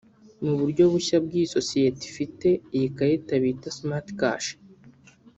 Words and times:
Mu 0.45 0.53
buryo 0.59 0.83
bushya 0.93 1.17
bw’iyi 1.25 1.47
sosiyete 1.55 2.01
ufite 2.11 2.47
iyi 2.75 2.87
karita 2.95 3.33
bita 3.43 3.69
‘Smartcash’ 3.77 4.49